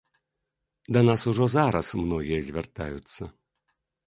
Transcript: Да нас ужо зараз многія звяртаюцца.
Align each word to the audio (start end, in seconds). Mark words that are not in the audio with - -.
Да 0.97 1.03
нас 1.09 1.25
ужо 1.31 1.45
зараз 1.57 1.93
многія 2.01 2.39
звяртаюцца. 2.49 3.23